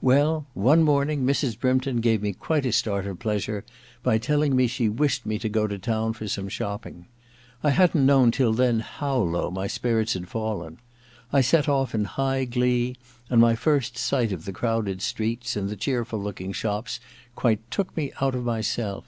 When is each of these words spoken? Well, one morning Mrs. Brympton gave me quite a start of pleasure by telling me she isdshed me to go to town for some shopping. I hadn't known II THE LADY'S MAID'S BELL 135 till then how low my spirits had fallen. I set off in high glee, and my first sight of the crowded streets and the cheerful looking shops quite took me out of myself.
Well, 0.00 0.46
one 0.54 0.82
morning 0.82 1.26
Mrs. 1.26 1.60
Brympton 1.60 2.00
gave 2.00 2.22
me 2.22 2.32
quite 2.32 2.64
a 2.64 2.72
start 2.72 3.06
of 3.06 3.18
pleasure 3.18 3.66
by 4.02 4.16
telling 4.16 4.56
me 4.56 4.66
she 4.66 4.88
isdshed 4.88 5.26
me 5.26 5.38
to 5.38 5.48
go 5.50 5.66
to 5.66 5.78
town 5.78 6.14
for 6.14 6.26
some 6.26 6.48
shopping. 6.48 7.04
I 7.62 7.68
hadn't 7.68 8.06
known 8.06 8.28
II 8.28 8.30
THE 8.30 8.44
LADY'S 8.48 8.58
MAID'S 8.58 8.60
BELL 8.98 9.24
135 9.24 9.24
till 9.26 9.26
then 9.30 9.42
how 9.42 9.44
low 9.44 9.50
my 9.50 9.66
spirits 9.66 10.14
had 10.14 10.28
fallen. 10.28 10.78
I 11.34 11.42
set 11.42 11.68
off 11.68 11.94
in 11.94 12.04
high 12.06 12.46
glee, 12.46 12.96
and 13.28 13.42
my 13.42 13.54
first 13.54 13.98
sight 13.98 14.32
of 14.32 14.46
the 14.46 14.52
crowded 14.54 15.02
streets 15.02 15.54
and 15.54 15.68
the 15.68 15.76
cheerful 15.76 16.18
looking 16.18 16.54
shops 16.54 16.98
quite 17.34 17.60
took 17.70 17.94
me 17.94 18.10
out 18.22 18.34
of 18.34 18.42
myself. 18.42 19.04